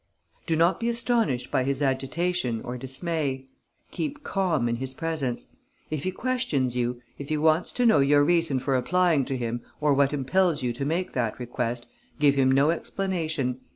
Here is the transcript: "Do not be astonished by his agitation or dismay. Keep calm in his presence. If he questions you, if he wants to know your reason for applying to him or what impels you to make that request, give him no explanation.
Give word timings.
"Do 0.47 0.55
not 0.55 0.79
be 0.79 0.89
astonished 0.89 1.51
by 1.51 1.63
his 1.63 1.79
agitation 1.79 2.59
or 2.63 2.75
dismay. 2.75 3.45
Keep 3.91 4.23
calm 4.23 4.67
in 4.67 4.77
his 4.77 4.95
presence. 4.95 5.45
If 5.91 6.05
he 6.05 6.11
questions 6.11 6.75
you, 6.75 6.99
if 7.19 7.29
he 7.29 7.37
wants 7.37 7.71
to 7.73 7.85
know 7.85 7.99
your 7.99 8.23
reason 8.23 8.57
for 8.57 8.75
applying 8.75 9.25
to 9.25 9.37
him 9.37 9.61
or 9.79 9.93
what 9.93 10.11
impels 10.11 10.63
you 10.63 10.73
to 10.73 10.85
make 10.85 11.13
that 11.13 11.37
request, 11.39 11.85
give 12.17 12.33
him 12.33 12.51
no 12.51 12.71
explanation. 12.71 13.59